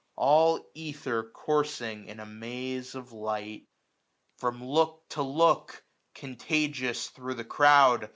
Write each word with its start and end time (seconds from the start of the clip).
All 0.15 0.67
ether 0.73 1.21
coursing 1.25 2.07
in 2.07 2.19
a 2.19 2.25
maze 2.25 2.95
of 2.95 3.11
light. 3.11 3.67
AUTUMN. 4.39 4.39
t53 4.39 4.39
From 4.39 4.63
look 4.65 5.07
to 5.09 5.21
look, 5.21 5.83
contagious 6.15 7.09
thro' 7.09 7.35
the 7.35 7.45
crowd. 7.45 8.09